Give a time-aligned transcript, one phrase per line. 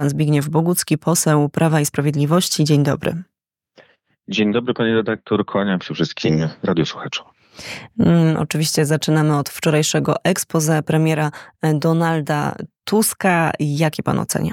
[0.00, 2.64] Pan Zbigniew Bogucki, poseł Prawa i Sprawiedliwości.
[2.64, 3.22] Dzień dobry.
[4.28, 5.46] Dzień dobry, panie redaktor.
[5.46, 7.26] Kłaniam się wszystkim radiosłuchaczom.
[7.98, 11.30] Mm, oczywiście zaczynamy od wczorajszego expose premiera
[11.74, 13.52] Donalda Tuska.
[13.60, 14.52] Jakie pan ocenia?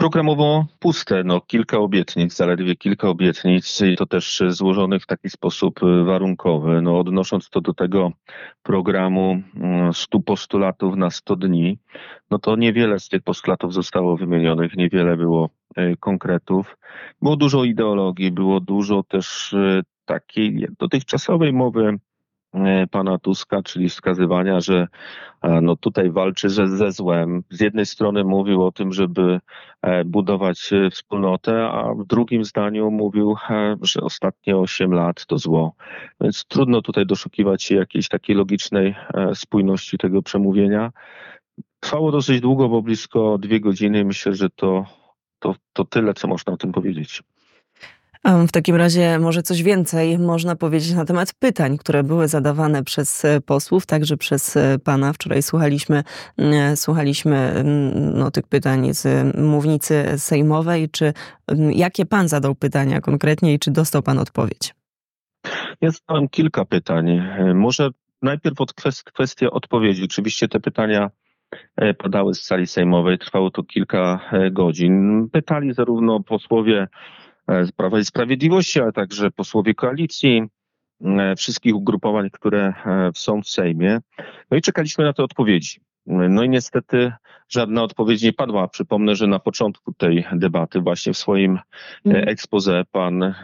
[0.00, 5.80] Programowo puste, no kilka obietnic, zaledwie kilka obietnic i to też złożonych w taki sposób
[6.04, 6.82] warunkowy.
[6.82, 8.12] No odnosząc to do tego
[8.62, 9.42] programu
[9.92, 11.78] 100 mm, postulatów na 100 dni,
[12.30, 16.76] no to niewiele z tych postulatów zostało wymienionych, niewiele było e, konkretów.
[17.22, 21.98] Było dużo ideologii, było dużo też e, takiej dotychczasowej mowy
[22.90, 24.88] pana Tuska, czyli wskazywania, że
[25.42, 27.42] e, no tutaj walczy ze, ze złem.
[27.50, 29.40] Z jednej strony mówił o tym, żeby
[29.82, 33.36] e, budować wspólnotę, a w drugim zdaniu mówił,
[33.82, 35.74] że ostatnie 8 lat to zło.
[36.20, 38.94] Więc trudno tutaj doszukiwać się jakiejś takiej logicznej
[39.34, 40.92] spójności tego przemówienia.
[41.80, 44.04] Trwało dosyć długo, bo blisko dwie godziny.
[44.04, 44.84] Myślę, że to,
[45.38, 47.22] to, to tyle, co można o tym powiedzieć.
[48.24, 53.24] W takim razie może coś więcej można powiedzieć na temat pytań, które były zadawane przez
[53.24, 55.12] e, posłów, także przez e, pana.
[55.12, 56.02] Wczoraj słuchaliśmy,
[56.38, 60.88] e, słuchaliśmy no, tych pytań z mównicy sejmowej.
[60.90, 61.12] Czy
[61.70, 64.74] jakie pan zadał pytania konkretnie i czy dostał pan odpowiedź?
[65.80, 67.22] Ja zadałem kilka pytań.
[67.54, 67.90] Może
[68.22, 68.72] najpierw od
[69.14, 70.04] kwestii odpowiedzi.
[70.04, 71.10] Oczywiście te pytania
[71.98, 75.28] padały z sali sejmowej, trwało to kilka godzin.
[75.32, 76.88] Pytali zarówno posłowie
[77.64, 80.42] z Prawa i Sprawiedliwości, ale także posłowie koalicji,
[81.00, 83.98] e, wszystkich ugrupowań, które e, są w Sejmie.
[84.50, 85.80] No i czekaliśmy na te odpowiedzi.
[86.06, 87.12] No i niestety
[87.48, 88.68] żadna odpowiedź nie padła.
[88.68, 91.58] Przypomnę, że na początku tej debaty, właśnie w swoim
[92.04, 92.28] mm.
[92.28, 93.34] expose, pan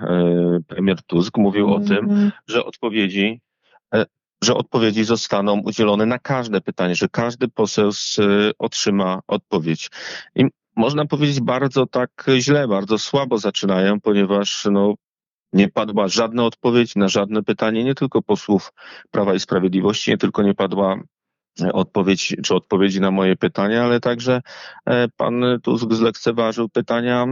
[0.67, 2.33] premier Tusk mówił o tym, mm.
[2.47, 3.41] że odpowiedzi
[4.45, 7.91] że odpowiedzi zostaną udzielone na każde pytanie, że każdy poseł
[8.59, 9.91] otrzyma odpowiedź.
[10.35, 10.45] I
[10.77, 14.95] można powiedzieć, bardzo tak źle, bardzo słabo zaczynają, ponieważ no,
[15.53, 18.73] nie padła żadna odpowiedź na żadne pytanie, nie tylko posłów
[19.11, 21.01] Prawa i Sprawiedliwości, nie tylko nie padła
[21.61, 24.41] e, odpowiedź czy odpowiedzi na moje pytania, ale także
[24.87, 27.27] e, pan Tusk zlekceważył pytania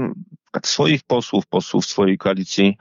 [0.64, 2.76] swoich posłów, posłów swojej koalicji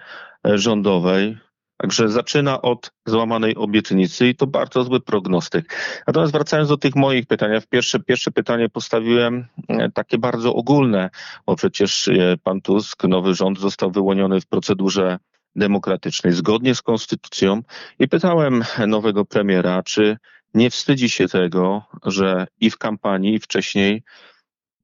[0.48, 1.38] e, rządowej.
[1.78, 5.76] Także zaczyna od złamanej obietnicy i to bardzo zły prognostyk.
[6.08, 11.10] Natomiast wracając do tych moich pytań, ja pierwsze, pierwsze pytanie postawiłem e, takie bardzo ogólne,
[11.46, 15.20] bo przecież e, pan Tusk, nowy rząd został wyłoniony w procedurze
[15.56, 17.62] demokratycznej zgodnie z konstytucją
[18.00, 20.18] i pytałem nowego premiera, czy
[20.54, 24.04] nie wstydzi się tego, że i w kampanii, i wcześniej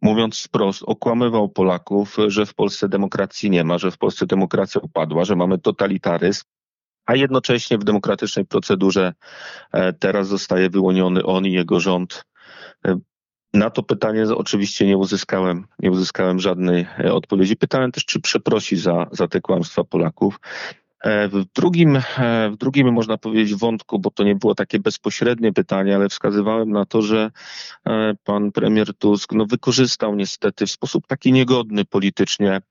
[0.02, 5.26] mówiąc wprost, okłamywał Polaków, że w Polsce demokracji nie ma, że w Polsce demokracja upadła,
[5.26, 6.44] że mamy totalitaryzm,
[7.10, 9.14] a jednocześnie w demokratycznej procedurze
[9.72, 12.26] e, teraz zostaje wyłoniony on i jego rząd.
[12.88, 13.00] E,
[13.54, 17.56] na to pytanie oczywiście nie uzyskałem, nie uzyskałem żadnej e, odpowiedzi.
[17.56, 20.40] Pytałem też, czy przeprosi za, za te kłamstwa Polaków.
[21.32, 21.98] W drugim,
[22.52, 26.86] w drugim, można powiedzieć, wątku, bo to nie było takie bezpośrednie pytanie, ale wskazywałem na
[26.86, 27.32] to, że
[28.24, 32.62] pan premier Tusk no, wykorzystał niestety w sposób taki niegodny politycznie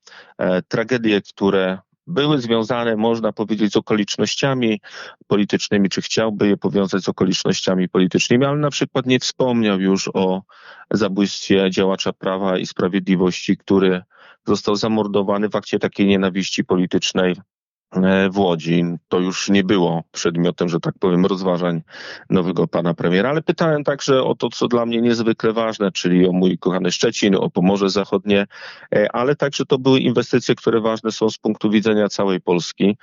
[0.69, 1.79] tragedie, które
[2.09, 4.81] były związane, można powiedzieć, z okolicznościami
[5.27, 10.43] politycznymi, czy chciałby je powiązać z okolicznościami politycznymi, ale na przykład nie wspomniał już o
[10.91, 14.03] zabójstwie działacza Prawa i Sprawiedliwości, który
[14.47, 17.37] został zamordowany w akcie takiej nienawiści politycznej
[18.31, 18.85] w Łodzi.
[19.09, 21.83] To już nie było przedmiotem, że tak powiem, rozważań
[22.31, 26.33] nowego pana premiera, ale pytałem także o to, co dla mnie niezwykle ważne, czyli o
[26.33, 28.47] mój kochany Szczecin, o Pomorze Zachodnie,
[28.95, 32.97] e, ale także to były inwestycje, które ważne są z punktu widzenia całej Polski.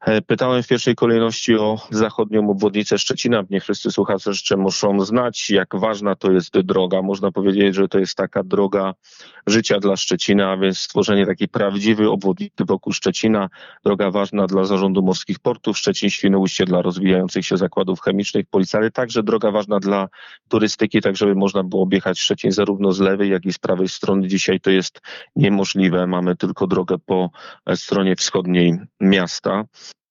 [0.00, 3.44] E, pytałem w pierwszej kolejności o zachodnią obwodnicę Szczecina.
[3.50, 7.02] Nie wszyscy słuchacze jeszcze muszą znać, jak ważna to jest droga.
[7.02, 8.94] Można powiedzieć, że to jest taka droga
[9.46, 13.48] życia dla Szczecina, a więc stworzenie takiej prawdziwej obwodnicy wokół Szczecina.
[13.84, 18.90] Droga ważna dla zarządu morskich portów Szczecin, Świnoujście, dla rozwijających się zakładów chemicznych Policji, ale
[18.90, 20.08] także droga ważna dla
[20.48, 24.28] turystyki, tak żeby można było objechać Szczecin zarówno z lewej, jak i z prawej strony.
[24.28, 25.00] Dzisiaj to jest
[25.36, 26.06] niemożliwe.
[26.06, 27.30] Mamy tylko drogę po
[27.74, 29.64] stronie wschodniej miasta.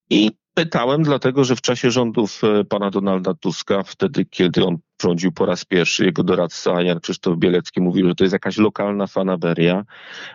[0.10, 5.32] I pytałem, dlatego że w czasie rządów e, pana Donalda Tuska, wtedy kiedy on rządził
[5.32, 9.84] po raz pierwszy, jego doradca Jan Krzysztof Bielecki mówił, że to jest jakaś lokalna fanaberia.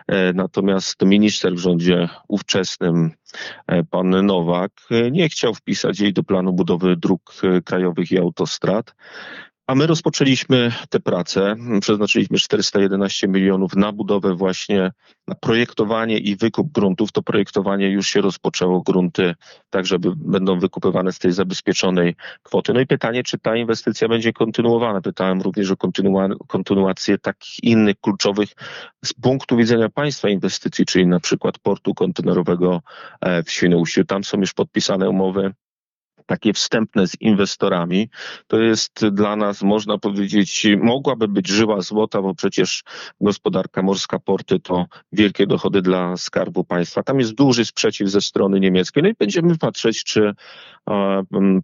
[0.07, 3.11] E, natomiast minister w rządzie ówczesnym,
[3.67, 4.71] e, pan Nowak,
[5.11, 7.33] nie chciał wpisać jej do planu budowy dróg
[7.65, 8.95] krajowych i autostrad.
[9.71, 11.55] A my rozpoczęliśmy tę pracę.
[11.81, 14.91] Przeznaczyliśmy 411 milionów na budowę właśnie,
[15.27, 17.11] na projektowanie i wykup gruntów.
[17.11, 18.81] To projektowanie już się rozpoczęło.
[18.81, 19.35] Grunty
[19.69, 22.73] tak, żeby będą wykupywane z tej zabezpieczonej kwoty.
[22.73, 25.01] No i pytanie, czy ta inwestycja będzie kontynuowana.
[25.01, 28.49] Pytałem również o kontynu- kontynuację takich innych kluczowych
[29.05, 32.81] z punktu widzenia państwa inwestycji, czyli na przykład portu kontenerowego
[33.21, 34.05] e, w Świnoujściu.
[34.05, 35.53] Tam są już podpisane umowy
[36.25, 38.09] takie wstępne z inwestorami,
[38.47, 42.83] to jest dla nas, można powiedzieć, mogłaby być żyła złota, bo przecież
[43.21, 47.03] gospodarka morska, porty to wielkie dochody dla skarbu państwa.
[47.03, 49.03] Tam jest duży sprzeciw ze strony niemieckiej.
[49.03, 50.33] No i będziemy patrzeć, czy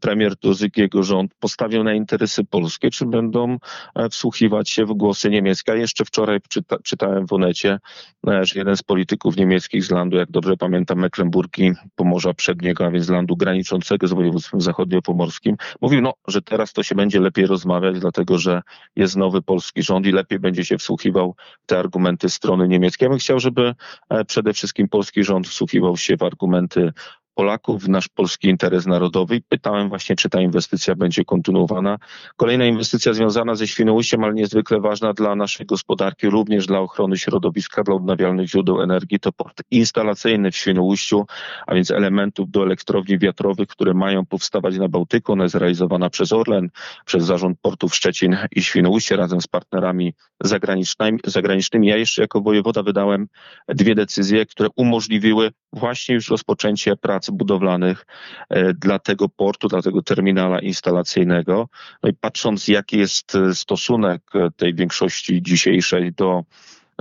[0.01, 3.57] premier Tusk i jego rząd postawią na interesy polskie, czy będą
[3.95, 5.71] e, wsłuchiwać się w głosy niemieckie.
[5.71, 7.79] A jeszcze wczoraj czyta, czytałem w Onecie,
[8.27, 12.91] e, że jeden z polityków niemieckich z landu, jak dobrze pamiętam, Mecklenburgi, Pomorza Przedniego, a
[12.91, 17.99] więc landu graniczącego z województwem zachodniopomorskim, mówił, no, że teraz to się będzie lepiej rozmawiać,
[17.99, 18.61] dlatego że
[18.95, 23.05] jest nowy polski rząd i lepiej będzie się wsłuchiwał w te argumenty strony niemieckiej.
[23.05, 23.75] Ja bym chciał, żeby
[24.09, 26.93] e, przede wszystkim polski rząd wsłuchiwał się w argumenty
[27.37, 31.97] Polaków, nasz polski interes narodowy i pytałem właśnie, czy ta inwestycja będzie kontynuowana.
[32.35, 37.83] Kolejna inwestycja związana ze Świnoujściem, ale niezwykle ważna dla naszej gospodarki, również dla ochrony środowiska,
[37.83, 41.25] dla odnawialnych źródeł energii, to port instalacyjny w Świnoujściu,
[41.67, 45.31] a więc elementów do elektrowni wiatrowych, które mają powstawać na Bałtyku.
[45.31, 46.69] Ona jest realizowana przez Orlen,
[47.05, 50.13] przez Zarząd Portów Szczecin i Świnoujście razem z partnerami
[50.43, 51.19] zagranicznymi.
[51.25, 51.87] zagranicznymi.
[51.87, 53.27] Ja jeszcze jako wojewoda wydałem
[53.67, 56.95] dwie decyzje, które umożliwiły właśnie już rozpoczęcie
[57.31, 58.05] budowlanych
[58.49, 61.69] e, dla tego portu, dla tego terminala instalacyjnego.
[62.03, 66.43] No i patrząc, jaki jest e, stosunek e, tej większości dzisiejszej do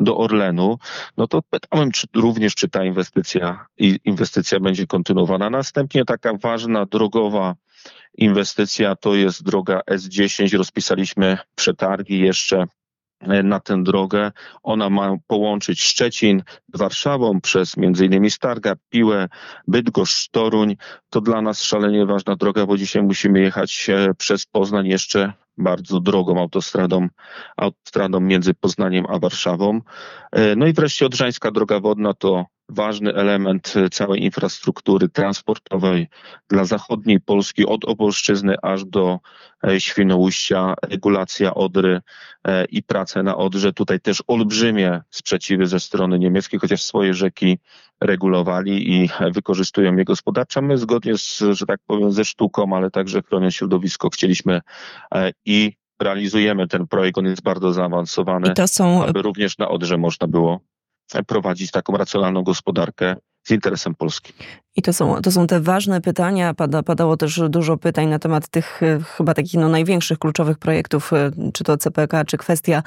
[0.00, 0.78] do Orlenu,
[1.16, 3.66] no to pytałem czy, również, czy ta inwestycja,
[4.04, 5.50] inwestycja będzie kontynuowana.
[5.50, 7.54] Następnie taka ważna drogowa
[8.14, 10.58] inwestycja to jest droga S10.
[10.58, 12.64] Rozpisaliśmy przetargi jeszcze
[13.20, 14.32] na tę drogę.
[14.62, 16.42] Ona ma połączyć Szczecin
[16.74, 19.28] z Warszawą przez innymi Stargard, Piłę,
[19.68, 20.76] Bydgoszcz, Toruń.
[21.10, 26.00] To dla nas szalenie ważna droga, bo dzisiaj musimy jechać e, przez Poznań jeszcze bardzo
[26.00, 27.08] drogą autostradą,
[27.56, 29.80] autostradą między Poznaniem a Warszawą.
[30.32, 36.08] E, no i wreszcie Odrzańska Droga Wodna to ważny element całej infrastruktury transportowej
[36.48, 39.18] dla zachodniej Polski, od Opolszczyzny aż do
[39.66, 42.00] e, Świnoujścia, regulacja Odry
[42.44, 43.72] e, i prace na Odrze.
[43.72, 47.58] Tutaj też olbrzymie sprzeciwy ze strony niemieckiej, chociaż swoje rzeki
[48.00, 50.62] regulowali i wykorzystują je gospodarczo.
[50.62, 54.60] My zgodnie z, że tak powiem, ze sztuką, ale także chroniąc środowisko, chcieliśmy
[55.14, 57.18] e, i realizujemy ten projekt.
[57.18, 59.04] On jest bardzo zaawansowany, są...
[59.04, 60.60] aby również na Odrze można było
[61.26, 64.32] prowadzić taką racjonalną gospodarkę z interesem Polski.
[64.76, 66.54] I to są, to są te ważne pytania.
[66.54, 71.12] Pada, padało też dużo pytań na temat tych e, chyba takich no, największych, kluczowych projektów,
[71.12, 72.82] e, czy to CPK, czy kwestia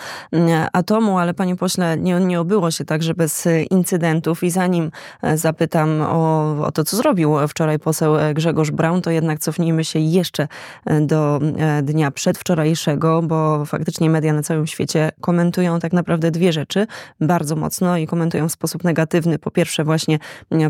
[0.74, 4.44] atomu, ale panie pośle, nie, nie obyło się także bez incydentów.
[4.44, 4.92] I zanim
[5.22, 10.00] e, zapytam o, o to, co zrobił wczoraj poseł Grzegorz Braun, to jednak cofnijmy się
[10.00, 10.48] jeszcze
[11.02, 11.40] do
[11.84, 16.88] dnia przedwczorajszego, bo faktycznie media na całym świecie komentują tak naprawdę dwie rzeczy
[17.22, 19.40] bardzo mocno i komentują w sposób negatywny.
[19.40, 20.20] Po pierwsze właśnie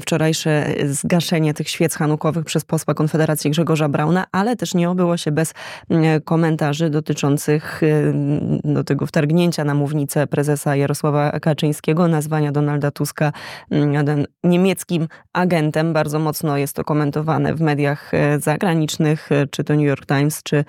[0.02, 0.74] wczorajsze
[1.10, 5.54] zgaszenie tych świec hanukowych przez posła Konfederacji Grzegorza Brauna, ale też nie obyło się bez
[5.90, 13.32] mm, komentarzy dotyczących mm, do tego wtargnięcia na mównicę prezesa Jarosława Kaczyńskiego, nazwania Donalda Tuska
[13.72, 15.94] mm, niemieckim agentem.
[15.94, 20.44] Bardzo mocno jest to komentowane w mediach e, zagranicznych, e, czy to New York Times,
[20.44, 20.66] czy,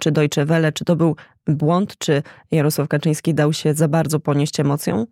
[0.00, 0.72] czy Deutsche Welle.
[0.72, 5.06] Czy to był błąd, czy Jarosław Kaczyński dał się za bardzo ponieść emocją?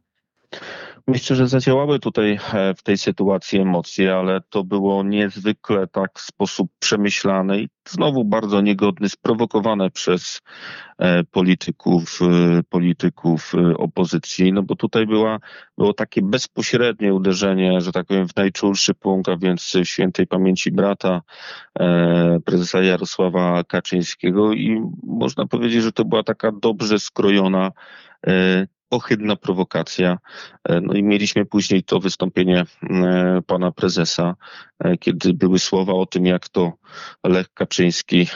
[1.06, 6.20] Myślę, że zadziałały tutaj e, w tej sytuacji emocje, ale to było niezwykle tak w
[6.20, 10.40] sposób przemyślany i znowu bardzo niegodny, sprowokowane przez
[10.98, 15.38] e, polityków, e, polityków opozycji, no bo tutaj była,
[15.78, 21.22] było takie bezpośrednie uderzenie, że tak powiem, w najczulszy punkt, a więc świętej pamięci brata
[22.44, 27.72] prezesa Jarosława Kaczyńskiego i można powiedzieć, że to była taka dobrze skrojona
[28.90, 30.18] ohydna prowokacja.
[30.68, 34.34] E, no i mieliśmy później to wystąpienie e, pana prezesa,
[34.78, 36.72] e, kiedy były słowa o tym, jak to
[37.24, 38.26] Lech Kaczyński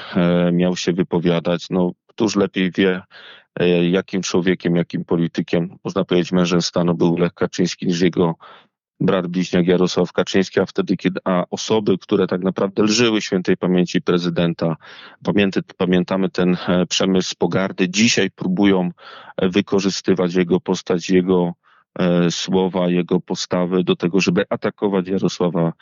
[0.53, 1.67] miał się wypowiadać.
[1.71, 3.03] No, któż lepiej wie,
[3.91, 8.35] jakim człowiekiem, jakim politykiem, można powiedzieć mężem stanu był Lech Kaczyński niż jego
[9.01, 14.03] brat bliźniak Jarosław Kaczyński, a wtedy, kiedy a osoby, które tak naprawdę lżyły świętej pamięci
[14.03, 14.77] prezydenta,
[15.25, 18.91] pamięty, pamiętamy ten e, przemysł pogardy, dzisiaj próbują
[19.37, 21.53] e, wykorzystywać jego postać, jego
[21.99, 25.73] e, słowa, jego postawy do tego, żeby atakować Jarosława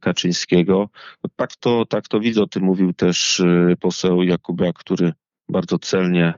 [0.00, 0.88] Kaczyńskiego.
[1.36, 3.42] Tak to, tak to widzę, o tym mówił też
[3.80, 5.12] poseł Jakubiak, który
[5.48, 6.34] bardzo celnie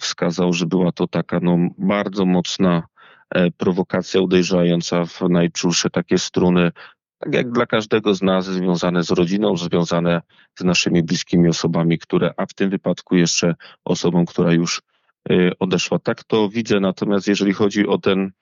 [0.00, 2.82] wskazał, że była to taka no, bardzo mocna
[3.56, 6.72] prowokacja uderzająca w najczulsze takie struny
[7.18, 10.22] tak jak dla każdego z nas, związane z rodziną, związane
[10.58, 13.54] z naszymi bliskimi osobami, które, a w tym wypadku jeszcze
[13.84, 14.82] osobą, która już
[15.30, 15.98] y, odeszła.
[15.98, 18.32] Tak to widzę, natomiast jeżeli chodzi o ten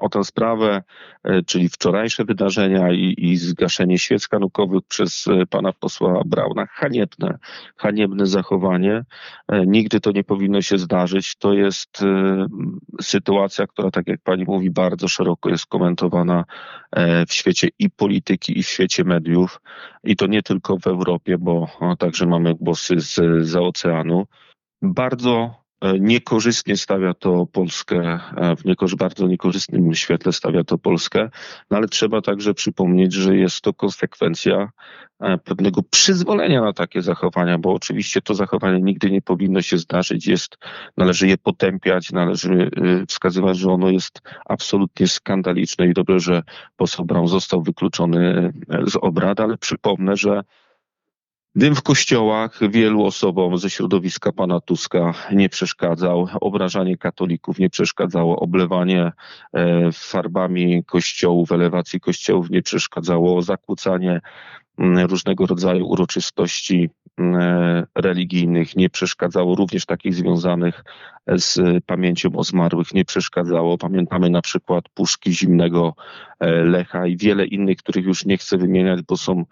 [0.00, 0.82] o tę sprawę,
[1.24, 6.66] e, czyli wczorajsze wydarzenia i, i zgaszenie świec kanukowych przez e, pana posła Brauna.
[6.66, 7.38] Haniebne,
[7.76, 9.04] haniebne zachowanie.
[9.48, 11.36] E, nigdy to nie powinno się zdarzyć.
[11.36, 12.04] To jest
[13.00, 16.44] sytuacja, która, tak jak pani mówi, bardzo szeroko jest komentowana
[17.28, 19.60] w świecie i polityki, i w świecie mediów.
[20.04, 24.26] I to nie tylko w Europie, bo także mamy głosy z, za oceanu.
[24.82, 25.67] Bardzo E,
[26.00, 31.30] niekorzystnie stawia to Polskę, e, w niekorzy, bardzo niekorzystnym świetle stawia to Polskę,
[31.70, 34.70] no ale trzeba także przypomnieć, że jest to konsekwencja
[35.20, 40.26] e, pewnego przyzwolenia na takie zachowania, bo oczywiście to zachowanie nigdy nie powinno się zdarzyć,
[40.26, 40.58] jest,
[40.96, 42.70] należy je potępiać, należy
[43.08, 46.42] wskazywać, że ono jest absolutnie skandaliczne i dobrze, że
[46.76, 48.52] poseł Braun został wykluczony
[48.86, 50.42] z obrad, ale przypomnę, że
[51.54, 58.40] Dym w kościołach wielu osobom ze środowiska pana Tuska nie przeszkadzał, obrażanie katolików nie przeszkadzało,
[58.40, 59.12] oblewanie
[59.52, 64.20] e, farbami kościołów, elewacji kościołów nie przeszkadzało, zakłócanie
[64.78, 66.90] różnego rodzaju uroczystości
[67.20, 70.84] e, religijnych nie przeszkadzało, również takich związanych
[71.26, 73.78] z pamięcią o zmarłych nie przeszkadzało.
[73.78, 75.94] Pamiętamy na przykład puszki zimnego
[76.40, 79.44] e, Lecha i wiele innych, których już nie chcę wymieniać, bo są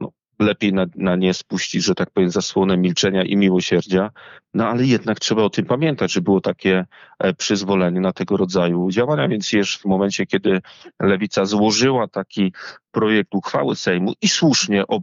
[0.00, 4.10] no, lepiej na, na nie spuścić, że tak powiem, zasłonę milczenia i miłosierdzia.
[4.54, 6.84] No ale jednak trzeba o tym pamiętać, że było takie
[7.18, 10.60] e, przyzwolenie na tego rodzaju działania, więc jeszcze w momencie, kiedy
[11.00, 12.52] Lewica złożyła taki
[12.90, 15.00] projekt uchwały Sejmu i słusznie o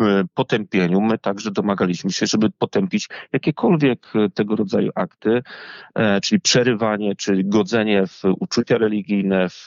[0.00, 1.00] e, potępieniu.
[1.00, 5.42] My także domagaliśmy się, żeby potępić jakiekolwiek e, tego rodzaju akty,
[6.22, 9.66] czyli przerywanie, czy godzenie w uczucia religijne, w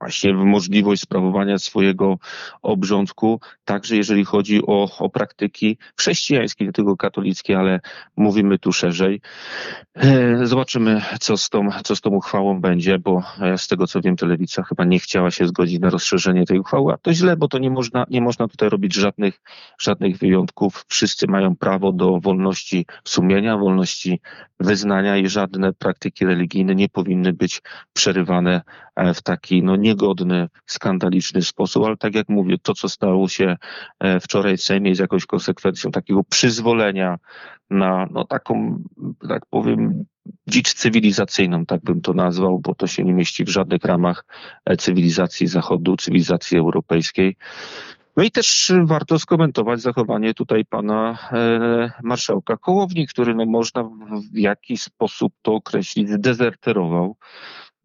[0.00, 2.18] właśnie możliwość sprawowania swojego
[2.62, 7.80] obrządku, także jeżeli chodzi o, o praktyki chrześcijańskie, nie tylko katolickie, ale
[8.16, 9.20] mówimy tu szerzej.
[9.94, 13.22] E, zobaczymy, co z tą, co z tą uchwałą będzie, bo
[13.56, 16.96] z tego co wiem, telewizja chyba nie chciała się zgodzić na rozszerzenie tej uchwały, a
[16.96, 19.40] to źle, bo to nie można, nie można tutaj robić żadnych,
[19.78, 20.84] żadnych wyjątków.
[20.88, 24.20] Wszyscy mają prawo do wolności sumienia, wolności
[24.60, 28.62] wyznania i żadne praktyki religijne nie powinny być przerywane
[28.96, 33.56] e, w taki no, niegodny, skandaliczny sposób, ale tak jak mówię, to co stało się
[34.00, 37.18] e, wczoraj w Sejmie jest jakąś konsekwencją takiego przyzwolenia
[37.70, 38.82] na no, taką,
[39.28, 40.04] tak powiem,
[40.46, 44.24] dzicz cywilizacyjną, tak bym to nazwał, bo to się nie mieści w żadnych ramach
[44.64, 47.36] e, cywilizacji Zachodu, cywilizacji europejskiej.
[48.16, 53.84] No i też warto skomentować zachowanie tutaj pana e, marszałka Kołowni, który no można
[54.32, 57.16] w jakiś sposób to określić, dezerterował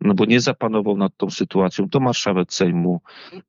[0.04, 3.02] no bo nie zapanował nad tą sytuacją, to marszałek Sejmu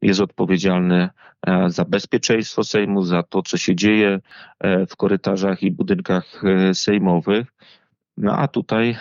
[0.02, 1.08] jest odpowiedzialny
[1.46, 4.20] e, za bezpieczeństwo Sejmu, za to, co się dzieje
[4.60, 7.46] e, w korytarzach i budynkach e, sejmowych.
[8.16, 8.96] No a tutaj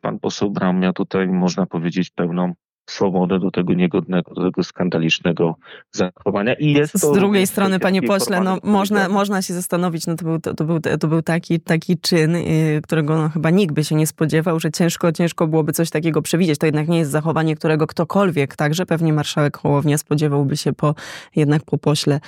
[0.00, 2.54] pan poseł Bram miał tutaj, można powiedzieć, pełną
[2.86, 5.54] swobodę do tego niegodnego, do tego skandalicznego
[5.92, 6.54] zachowania.
[6.54, 10.40] I jest Z drugiej strony, panie pośle, no, można, można się zastanowić, no to był,
[10.40, 13.94] to, to był, to był taki, taki czyn, yy, którego no, chyba nikt by się
[13.94, 16.58] nie spodziewał, że ciężko, ciężko byłoby coś takiego przewidzieć.
[16.58, 20.94] To jednak nie jest zachowanie, którego ktokolwiek, także pewnie marszałek Hołownia spodziewałby się po,
[21.36, 22.20] jednak po pośle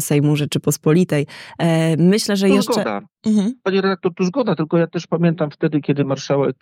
[0.00, 1.26] Sejmu Rzeczypospolitej.
[1.58, 2.72] E, myślę, że to jeszcze...
[2.72, 3.11] Zgoda.
[3.26, 3.54] Mhm.
[3.62, 6.56] Panie redaktor, tu zgoda, tylko ja też pamiętam wtedy, kiedy marszałek,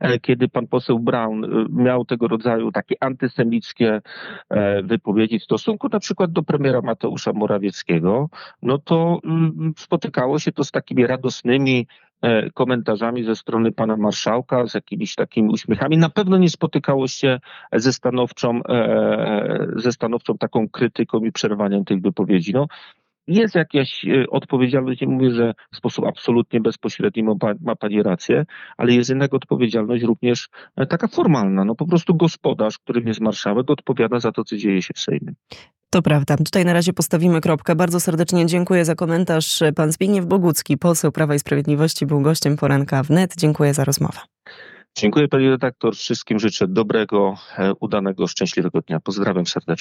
[0.00, 4.02] e, kiedy pan poseł Brown e, miał tego rodzaju takie antysemickie
[4.50, 8.28] e, wypowiedzi w stosunku na przykład do premiera Mateusza Morawieckiego,
[8.62, 11.86] no to mm, spotykało się to z takimi radosnymi
[12.54, 15.98] komentarzami ze strony pana marszałka, z jakimiś takimi uśmiechami.
[15.98, 17.40] Na pewno nie spotykało się
[17.72, 18.60] ze stanowczą,
[19.76, 22.52] ze stanowczą taką krytyką i przerwaniem tych wypowiedzi.
[22.52, 22.66] No,
[23.26, 28.44] jest jakaś e, odpowiedzialność, nie mówię, że w sposób absolutnie bezpośredni ma, ma Pani rację,
[28.76, 31.64] ale jest jednak odpowiedzialność również e, taka formalna.
[31.64, 35.32] No po prostu gospodarz, którym jest marszałek, odpowiada za to, co dzieje się w Sejmie.
[35.90, 36.36] To prawda.
[36.36, 37.74] Tutaj na razie postawimy kropkę.
[37.74, 39.62] Bardzo serdecznie dziękuję za komentarz.
[39.76, 43.34] Pan Zbigniew Bogucki, poseł Prawa i Sprawiedliwości, był gościem poranka wnet.
[43.36, 44.18] Dziękuję za rozmowę.
[44.96, 45.96] Dziękuję pani redaktor.
[45.96, 49.00] Wszystkim życzę dobrego, e, udanego, szczęśliwego dnia.
[49.00, 49.74] Pozdrawiam serdecznie.